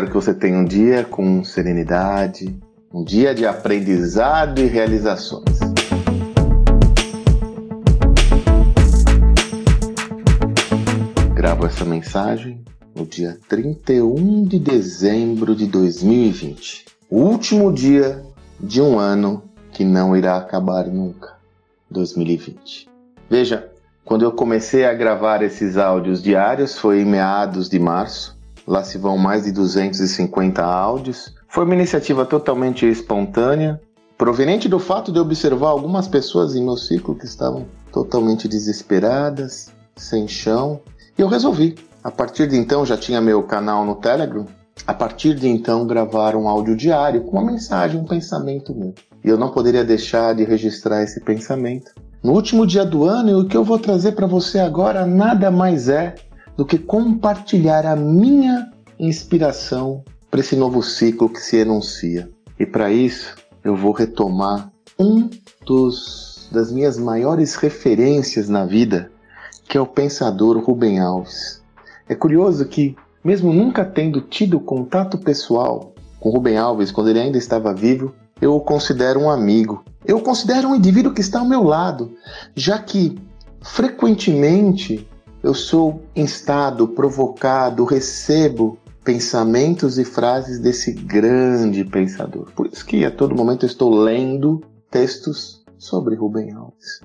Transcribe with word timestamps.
espero 0.00 0.06
que 0.06 0.14
você 0.14 0.32
tenha 0.32 0.56
um 0.56 0.64
dia 0.64 1.04
com 1.04 1.44
serenidade, 1.44 2.58
um 2.92 3.04
dia 3.04 3.34
de 3.34 3.44
aprendizado 3.44 4.58
e 4.58 4.64
realizações. 4.64 5.58
Gravo 11.34 11.66
essa 11.66 11.84
mensagem 11.84 12.64
no 12.94 13.04
dia 13.04 13.38
31 13.46 14.44
de 14.44 14.58
dezembro 14.58 15.54
de 15.54 15.66
2020, 15.66 16.86
o 17.10 17.18
último 17.18 17.70
dia 17.70 18.22
de 18.58 18.80
um 18.80 18.98
ano 18.98 19.42
que 19.70 19.84
não 19.84 20.16
irá 20.16 20.38
acabar 20.38 20.86
nunca 20.86 21.34
2020. 21.90 22.88
Veja, 23.28 23.70
quando 24.02 24.24
eu 24.24 24.32
comecei 24.32 24.86
a 24.86 24.94
gravar 24.94 25.42
esses 25.42 25.76
áudios 25.76 26.22
diários 26.22 26.78
foi 26.78 27.02
em 27.02 27.04
meados 27.04 27.68
de 27.68 27.78
março. 27.78 28.39
Lá 28.70 28.84
se 28.84 28.98
vão 28.98 29.18
mais 29.18 29.42
de 29.42 29.50
250 29.50 30.64
áudios. 30.64 31.34
Foi 31.48 31.64
uma 31.64 31.74
iniciativa 31.74 32.24
totalmente 32.24 32.88
espontânea, 32.88 33.80
proveniente 34.16 34.68
do 34.68 34.78
fato 34.78 35.10
de 35.10 35.18
observar 35.18 35.70
algumas 35.70 36.06
pessoas 36.06 36.54
em 36.54 36.62
meu 36.62 36.76
ciclo 36.76 37.16
que 37.16 37.24
estavam 37.24 37.66
totalmente 37.90 38.46
desesperadas, 38.46 39.72
sem 39.96 40.28
chão, 40.28 40.82
e 41.18 41.20
eu 41.20 41.26
resolvi. 41.26 41.74
A 42.04 42.12
partir 42.12 42.46
de 42.46 42.56
então 42.56 42.86
já 42.86 42.96
tinha 42.96 43.20
meu 43.20 43.42
canal 43.42 43.84
no 43.84 43.96
Telegram. 43.96 44.46
A 44.86 44.94
partir 44.94 45.34
de 45.34 45.48
então 45.48 45.84
gravar 45.84 46.36
um 46.36 46.48
áudio 46.48 46.76
diário 46.76 47.24
com 47.24 47.38
uma 47.38 47.50
mensagem, 47.50 48.00
um 48.00 48.04
pensamento 48.04 48.72
meu. 48.72 48.94
E 49.24 49.28
eu 49.28 49.36
não 49.36 49.50
poderia 49.50 49.84
deixar 49.84 50.32
de 50.32 50.44
registrar 50.44 51.02
esse 51.02 51.18
pensamento 51.18 51.90
no 52.22 52.32
último 52.34 52.66
dia 52.66 52.84
do 52.84 53.04
ano, 53.04 53.30
e 53.30 53.34
o 53.34 53.46
que 53.46 53.56
eu 53.56 53.64
vou 53.64 53.78
trazer 53.78 54.12
para 54.12 54.26
você 54.26 54.58
agora 54.58 55.06
nada 55.06 55.50
mais 55.50 55.88
é 55.88 56.14
do 56.60 56.66
que 56.66 56.76
compartilhar 56.76 57.86
a 57.86 57.96
minha 57.96 58.70
inspiração 58.98 60.04
para 60.30 60.40
esse 60.40 60.54
novo 60.54 60.82
ciclo 60.82 61.30
que 61.30 61.40
se 61.40 61.56
enuncia. 61.56 62.28
E 62.58 62.66
para 62.66 62.92
isso, 62.92 63.34
eu 63.64 63.74
vou 63.74 63.92
retomar 63.92 64.70
um 64.98 65.30
dos 65.64 66.50
das 66.52 66.70
minhas 66.70 66.98
maiores 66.98 67.54
referências 67.54 68.50
na 68.50 68.66
vida, 68.66 69.10
que 69.66 69.78
é 69.78 69.80
o 69.80 69.86
pensador 69.86 70.62
Rubem 70.62 71.00
Alves. 71.00 71.62
É 72.06 72.14
curioso 72.14 72.66
que, 72.66 72.94
mesmo 73.24 73.54
nunca 73.54 73.82
tendo 73.82 74.20
tido 74.20 74.60
contato 74.60 75.16
pessoal 75.16 75.94
com 76.20 76.28
Rubem 76.28 76.58
Alves 76.58 76.92
quando 76.92 77.08
ele 77.08 77.20
ainda 77.20 77.38
estava 77.38 77.72
vivo, 77.72 78.14
eu 78.38 78.54
o 78.54 78.60
considero 78.60 79.18
um 79.18 79.30
amigo. 79.30 79.82
Eu 80.04 80.18
o 80.18 80.22
considero 80.22 80.68
um 80.68 80.76
indivíduo 80.76 81.14
que 81.14 81.22
está 81.22 81.38
ao 81.38 81.48
meu 81.48 81.62
lado, 81.62 82.12
já 82.54 82.78
que 82.78 83.18
frequentemente 83.62 85.08
eu 85.42 85.54
sou 85.54 86.02
instado, 86.14 86.88
provocado, 86.88 87.84
recebo 87.84 88.78
pensamentos 89.04 89.98
e 89.98 90.04
frases 90.04 90.58
desse 90.58 90.92
grande 90.92 91.84
pensador. 91.84 92.50
Por 92.54 92.66
isso 92.66 92.84
que 92.84 93.04
a 93.04 93.10
todo 93.10 93.34
momento 93.34 93.64
eu 93.64 93.68
estou 93.68 93.94
lendo 93.94 94.62
textos 94.90 95.64
sobre 95.78 96.14
Rubem 96.14 96.52
Alves. 96.52 97.00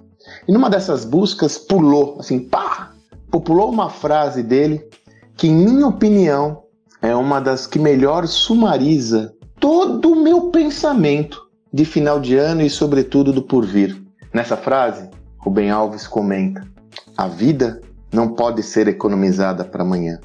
E 0.48 0.52
numa 0.52 0.70
dessas 0.70 1.06
buscas 1.06 1.58
pulou, 1.58 2.18
assim, 2.20 2.40
pá, 2.40 2.92
populou 3.32 3.70
uma 3.70 3.90
frase 3.90 4.44
dele 4.44 4.86
que, 5.38 5.48
em 5.48 5.56
minha 5.56 5.88
opinião, 5.88 6.64
é 7.02 7.16
uma 7.16 7.40
das 7.40 7.66
que 7.66 7.80
melhor 7.80 8.28
sumariza 8.28 9.34
todo 9.60 10.12
o 10.12 10.22
meu 10.22 10.50
pensamento 10.50 11.42
de 11.72 11.86
final 11.86 12.20
de 12.20 12.36
ano 12.36 12.62
e, 12.62 12.70
sobretudo, 12.70 13.32
do 13.32 13.42
porvir. 13.42 14.02
Nessa 14.34 14.58
frase, 14.58 15.10
Rubem 15.38 15.70
Alves 15.70 16.08
comenta: 16.08 16.68
A 17.16 17.28
vida 17.28 17.82
não 18.16 18.30
pode 18.30 18.64
ser 18.64 18.88
economizada 18.88 19.64
para 19.66 19.84
amanhã. 19.84 20.20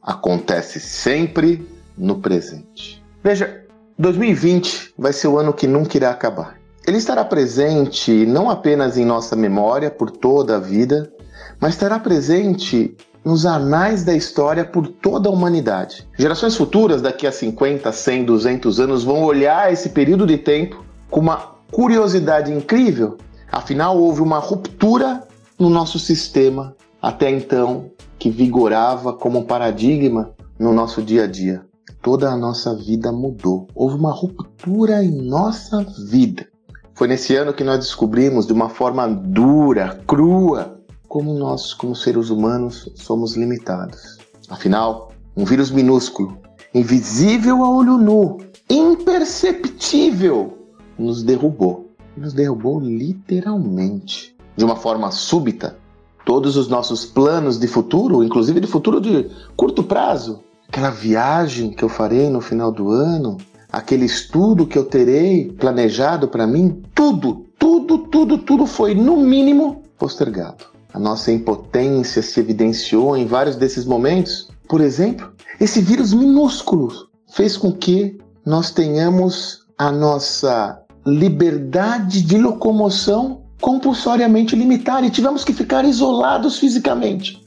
Acontece 0.00 0.80
sempre 0.80 1.68
no 1.98 2.20
presente. 2.20 3.04
Veja, 3.22 3.64
2020 3.98 4.94
vai 4.96 5.12
ser 5.12 5.28
o 5.28 5.38
ano 5.38 5.52
que 5.52 5.66
nunca 5.66 5.96
irá 5.96 6.10
acabar. 6.10 6.56
Ele 6.86 6.96
estará 6.96 7.24
presente 7.24 8.24
não 8.26 8.48
apenas 8.48 8.96
em 8.96 9.04
nossa 9.04 9.36
memória 9.36 9.90
por 9.90 10.10
toda 10.10 10.56
a 10.56 10.60
vida, 10.60 11.12
mas 11.60 11.74
estará 11.74 11.98
presente 11.98 12.96
nos 13.24 13.46
anais 13.46 14.02
da 14.02 14.14
história 14.14 14.64
por 14.64 14.88
toda 14.88 15.28
a 15.28 15.32
humanidade. 15.32 16.08
Gerações 16.18 16.56
futuras, 16.56 17.00
daqui 17.00 17.26
a 17.26 17.32
50, 17.32 17.92
100, 17.92 18.24
200 18.24 18.80
anos, 18.80 19.04
vão 19.04 19.22
olhar 19.22 19.72
esse 19.72 19.90
período 19.90 20.26
de 20.26 20.38
tempo 20.38 20.84
com 21.08 21.20
uma 21.20 21.54
curiosidade 21.70 22.52
incrível. 22.52 23.16
Afinal, 23.50 23.96
houve 23.96 24.20
uma 24.20 24.38
ruptura 24.38 25.22
no 25.58 25.70
nosso 25.70 25.98
sistema 26.00 26.74
até 27.02 27.28
então 27.28 27.90
que 28.16 28.30
vigorava 28.30 29.12
como 29.12 29.44
paradigma 29.44 30.32
no 30.56 30.72
nosso 30.72 31.02
dia 31.02 31.24
a 31.24 31.26
dia. 31.26 31.66
Toda 32.00 32.30
a 32.30 32.36
nossa 32.36 32.76
vida 32.76 33.10
mudou. 33.10 33.66
Houve 33.74 33.96
uma 33.96 34.12
ruptura 34.12 35.02
em 35.02 35.10
nossa 35.10 35.84
vida. 36.08 36.46
Foi 36.94 37.08
nesse 37.08 37.34
ano 37.34 37.52
que 37.52 37.64
nós 37.64 37.80
descobrimos 37.80 38.46
de 38.46 38.52
uma 38.52 38.68
forma 38.68 39.08
dura, 39.08 40.00
crua, 40.06 40.80
como 41.08 41.34
nós, 41.34 41.74
como 41.74 41.96
seres 41.96 42.30
humanos, 42.30 42.88
somos 42.94 43.36
limitados. 43.36 44.18
Afinal, 44.48 45.10
um 45.36 45.44
vírus 45.44 45.70
minúsculo, 45.70 46.38
invisível 46.72 47.64
a 47.64 47.70
olho 47.70 47.98
nu, 47.98 48.38
imperceptível, 48.70 50.56
nos 50.96 51.22
derrubou. 51.22 51.90
Nos 52.16 52.32
derrubou 52.32 52.78
literalmente. 52.78 54.36
De 54.56 54.64
uma 54.64 54.76
forma 54.76 55.10
súbita, 55.10 55.78
todos 56.24 56.56
os 56.56 56.68
nossos 56.68 57.04
planos 57.04 57.58
de 57.58 57.66
futuro, 57.66 58.22
inclusive 58.22 58.60
de 58.60 58.66
futuro 58.66 59.00
de 59.00 59.30
curto 59.56 59.82
prazo, 59.82 60.40
aquela 60.68 60.90
viagem 60.90 61.70
que 61.70 61.82
eu 61.82 61.88
farei 61.88 62.30
no 62.30 62.40
final 62.40 62.72
do 62.72 62.90
ano, 62.90 63.38
aquele 63.70 64.04
estudo 64.04 64.66
que 64.66 64.78
eu 64.78 64.84
terei 64.84 65.52
planejado 65.52 66.28
para 66.28 66.46
mim, 66.46 66.82
tudo, 66.94 67.46
tudo, 67.58 67.98
tudo, 67.98 68.38
tudo 68.38 68.66
foi 68.66 68.94
no 68.94 69.16
mínimo 69.16 69.82
postergado. 69.98 70.64
A 70.92 70.98
nossa 70.98 71.32
impotência 71.32 72.20
se 72.22 72.38
evidenciou 72.38 73.16
em 73.16 73.26
vários 73.26 73.56
desses 73.56 73.84
momentos. 73.84 74.48
Por 74.68 74.80
exemplo, 74.80 75.32
esse 75.58 75.80
vírus 75.80 76.12
minúsculo 76.12 76.90
fez 77.34 77.56
com 77.56 77.72
que 77.72 78.18
nós 78.44 78.70
tenhamos 78.70 79.60
a 79.78 79.90
nossa 79.90 80.82
liberdade 81.06 82.22
de 82.22 82.36
locomoção 82.36 83.41
compulsoriamente 83.62 84.56
limitada 84.56 85.06
e 85.06 85.10
tivemos 85.10 85.44
que 85.44 85.52
ficar 85.52 85.84
isolados 85.84 86.58
fisicamente. 86.58 87.40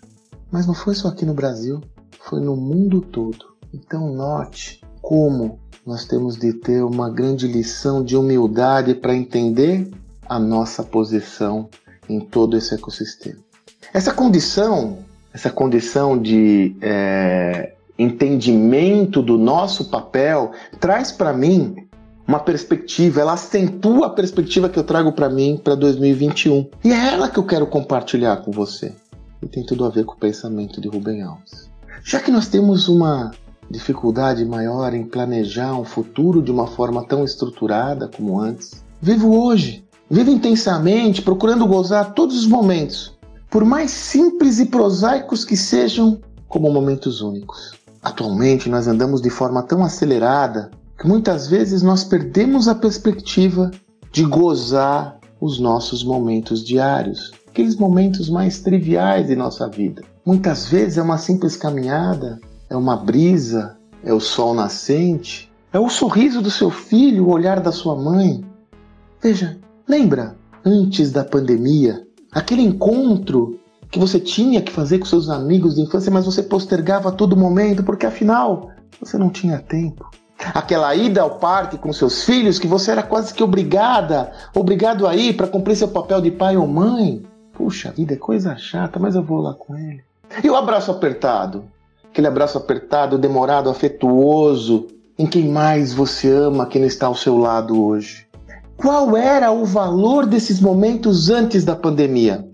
Mas 0.49 0.65
não 0.65 0.73
foi 0.73 0.95
só 0.95 1.09
aqui 1.09 1.25
no 1.25 1.33
Brasil, 1.33 1.81
foi 2.21 2.39
no 2.39 2.55
mundo 2.55 3.01
todo. 3.01 3.53
Então 3.73 4.13
note 4.13 4.81
como 5.01 5.59
nós 5.85 6.05
temos 6.05 6.37
de 6.37 6.53
ter 6.53 6.81
uma 6.83 7.09
grande 7.09 7.47
lição 7.47 8.01
de 8.01 8.15
humildade 8.15 8.95
para 8.95 9.13
entender 9.13 9.91
a 10.27 10.39
nossa 10.39 10.81
posição 10.81 11.69
em 12.07 12.21
todo 12.21 12.55
esse 12.55 12.73
ecossistema. 12.73 13.39
Essa 13.93 14.13
condição, 14.13 14.99
essa 15.33 15.49
condição 15.49 16.17
de 16.17 16.75
é, 16.81 17.73
entendimento 17.99 19.21
do 19.21 19.37
nosso 19.37 19.89
papel, 19.89 20.53
traz 20.79 21.11
para 21.11 21.33
mim 21.33 21.84
uma 22.27 22.39
perspectiva, 22.39 23.21
ela 23.21 23.33
acentua 23.33 24.07
a 24.07 24.09
perspectiva 24.09 24.69
que 24.69 24.79
eu 24.79 24.83
trago 24.83 25.11
para 25.11 25.29
mim 25.29 25.59
para 25.63 25.75
2021. 25.75 26.69
E 26.83 26.91
é 26.91 27.13
ela 27.13 27.29
que 27.29 27.37
eu 27.37 27.43
quero 27.43 27.67
compartilhar 27.67 28.37
com 28.37 28.51
você. 28.51 28.93
E 29.41 29.47
tem 29.47 29.65
tudo 29.65 29.85
a 29.85 29.89
ver 29.89 30.05
com 30.05 30.13
o 30.13 30.19
pensamento 30.19 30.81
de 30.81 30.87
Rubem 30.87 31.21
Alves. 31.21 31.69
Já 32.03 32.19
que 32.19 32.31
nós 32.31 32.47
temos 32.47 32.87
uma 32.87 33.31
dificuldade 33.69 34.43
maior 34.45 34.93
em 34.93 35.03
planejar 35.03 35.73
um 35.73 35.83
futuro 35.83 36.41
de 36.41 36.51
uma 36.51 36.67
forma 36.67 37.05
tão 37.05 37.23
estruturada 37.23 38.07
como 38.07 38.39
antes, 38.39 38.83
vivo 39.01 39.39
hoje, 39.39 39.85
Viva 40.09 40.29
intensamente, 40.29 41.23
procurando 41.23 41.65
gozar 41.65 42.13
todos 42.13 42.37
os 42.37 42.45
momentos, 42.45 43.17
por 43.49 43.65
mais 43.65 43.89
simples 43.89 44.59
e 44.59 44.67
prosaicos 44.67 45.43
que 45.43 45.57
sejam, 45.57 46.19
como 46.47 46.71
momentos 46.71 47.21
únicos. 47.21 47.73
Atualmente 48.03 48.69
nós 48.69 48.87
andamos 48.87 49.19
de 49.19 49.31
forma 49.31 49.63
tão 49.63 49.83
acelerada 49.83 50.69
que 50.97 51.07
muitas 51.07 51.47
vezes 51.47 51.81
nós 51.81 52.03
perdemos 52.03 52.67
a 52.67 52.75
perspectiva 52.75 53.71
de 54.11 54.23
gozar 54.23 55.19
os 55.39 55.59
nossos 55.59 56.03
momentos 56.03 56.63
diários, 56.63 57.31
aqueles 57.47 57.75
momentos 57.75 58.29
mais 58.29 58.59
triviais 58.59 59.27
de 59.27 59.35
nossa 59.35 59.67
vida. 59.67 60.01
Muitas 60.25 60.67
vezes 60.67 60.97
é 60.97 61.01
uma 61.01 61.17
simples 61.17 61.55
caminhada, 61.55 62.39
é 62.69 62.75
uma 62.75 62.95
brisa, 62.95 63.77
é 64.03 64.13
o 64.13 64.19
sol 64.19 64.53
nascente, 64.53 65.51
é 65.71 65.79
o 65.79 65.89
sorriso 65.89 66.41
do 66.41 66.49
seu 66.49 66.71
filho, 66.71 67.25
o 67.25 67.31
olhar 67.31 67.59
da 67.59 67.71
sua 67.71 67.95
mãe. 67.95 68.43
Veja, 69.21 69.59
Lembra, 69.87 70.35
antes 70.65 71.11
da 71.11 71.23
pandemia, 71.23 72.07
aquele 72.31 72.63
encontro 72.63 73.59
que 73.91 73.99
você 73.99 74.19
tinha 74.19 74.59
que 74.59 74.71
fazer 74.71 74.97
com 74.97 75.05
seus 75.05 75.29
amigos 75.29 75.75
de 75.75 75.81
infância, 75.81 76.11
mas 76.11 76.25
você 76.25 76.41
postergava 76.41 77.09
a 77.09 77.11
todo 77.11 77.37
momento 77.37 77.83
porque 77.83 78.07
afinal 78.07 78.71
você 78.99 79.15
não 79.15 79.29
tinha 79.29 79.59
tempo. 79.59 80.09
Aquela 80.53 80.95
ida 80.95 81.21
ao 81.21 81.39
parque 81.39 81.77
com 81.77 81.91
seus 81.91 82.23
filhos 82.23 82.59
que 82.59 82.67
você 82.67 82.91
era 82.91 83.03
quase 83.03 83.33
que 83.33 83.43
obrigada, 83.43 84.31
obrigado 84.53 85.07
a 85.07 85.15
ir 85.15 85.35
para 85.35 85.47
cumprir 85.47 85.75
seu 85.75 85.87
papel 85.87 86.21
de 86.21 86.31
pai 86.31 86.55
ou 86.57 86.67
mãe. 86.67 87.23
Puxa 87.53 87.91
vida, 87.91 88.13
é 88.13 88.17
coisa 88.17 88.55
chata, 88.57 88.99
mas 88.99 89.15
eu 89.15 89.23
vou 89.23 89.41
lá 89.41 89.53
com 89.53 89.75
ele. 89.75 90.03
E 90.43 90.49
o 90.49 90.55
abraço 90.55 90.91
apertado, 90.91 91.65
aquele 92.09 92.27
abraço 92.27 92.57
apertado, 92.57 93.17
demorado, 93.17 93.69
afetuoso, 93.69 94.87
em 95.17 95.25
quem 95.25 95.47
mais 95.47 95.93
você 95.93 96.29
ama, 96.29 96.65
quem 96.65 96.83
está 96.83 97.07
ao 97.07 97.15
seu 97.15 97.37
lado 97.37 97.81
hoje. 97.81 98.27
Qual 98.75 99.15
era 99.15 99.51
o 99.51 99.65
valor 99.65 100.25
desses 100.25 100.59
momentos 100.59 101.29
antes 101.29 101.63
da 101.63 101.75
pandemia? 101.75 102.45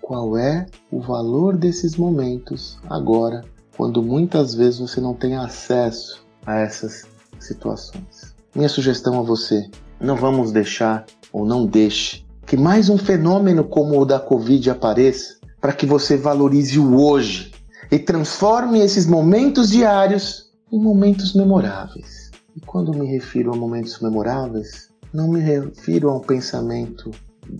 Qual 0.00 0.38
é 0.38 0.66
o 0.90 1.00
valor 1.00 1.56
desses 1.56 1.96
momentos 1.96 2.78
agora, 2.88 3.42
quando 3.76 4.02
muitas 4.02 4.54
vezes 4.54 4.78
você 4.78 5.00
não 5.00 5.14
tem 5.14 5.34
acesso 5.34 6.24
a 6.46 6.58
essas 6.60 7.06
situações? 7.38 8.34
Minha 8.54 8.68
sugestão 8.68 9.18
a 9.18 9.22
você: 9.22 9.68
não 10.00 10.16
vamos 10.16 10.52
deixar 10.52 11.04
ou 11.32 11.44
não 11.44 11.66
deixe 11.66 12.24
que 12.46 12.56
mais 12.56 12.88
um 12.88 12.98
fenômeno 12.98 13.64
como 13.64 13.98
o 13.98 14.04
da 14.04 14.20
Covid 14.20 14.70
apareça 14.70 15.36
para 15.60 15.72
que 15.72 15.86
você 15.86 16.16
valorize 16.16 16.78
o 16.78 17.00
hoje 17.00 17.52
e 17.90 17.98
transforme 17.98 18.80
esses 18.80 19.06
momentos 19.06 19.70
diários 19.70 20.50
em 20.70 20.78
momentos 20.78 21.34
memoráveis. 21.34 22.30
E 22.54 22.60
quando 22.60 22.92
me 22.92 23.06
refiro 23.06 23.52
a 23.52 23.56
momentos 23.56 23.98
memoráveis, 24.00 24.90
não 25.12 25.28
me 25.28 25.40
refiro 25.40 26.10
a 26.10 26.16
um 26.16 26.20
pensamento 26.20 27.10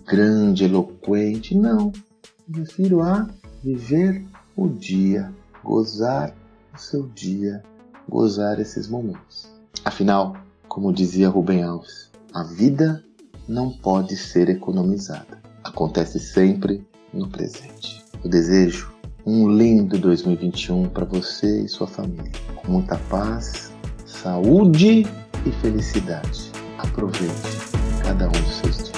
grande, 0.05 0.65
eloquente, 0.65 1.55
não. 1.55 1.91
Me 2.47 2.59
refiro 2.59 3.01
a 3.01 3.27
viver 3.63 4.23
o 4.55 4.67
dia, 4.67 5.33
gozar 5.63 6.33
o 6.73 6.77
seu 6.77 7.07
dia, 7.07 7.63
gozar 8.07 8.59
esses 8.59 8.87
momentos. 8.87 9.54
Afinal, 9.83 10.35
como 10.67 10.93
dizia 10.93 11.29
Rubem 11.29 11.63
Alves, 11.63 12.09
a 12.33 12.43
vida 12.43 13.03
não 13.47 13.71
pode 13.71 14.15
ser 14.15 14.49
economizada. 14.49 15.41
Acontece 15.63 16.19
sempre 16.19 16.85
no 17.13 17.27
presente. 17.27 18.03
Eu 18.23 18.29
desejo 18.29 18.91
um 19.25 19.49
lindo 19.49 19.97
2021 19.97 20.89
para 20.89 21.05
você 21.05 21.61
e 21.61 21.67
sua 21.67 21.87
família, 21.87 22.31
com 22.55 22.71
muita 22.71 22.97
paz, 23.09 23.71
saúde 24.05 25.05
e 25.45 25.51
felicidade. 25.61 26.51
Aproveite 26.77 27.33
cada 28.03 28.27
um 28.27 28.31
dos 28.31 28.55
seus 28.55 28.77
dias. 28.77 28.94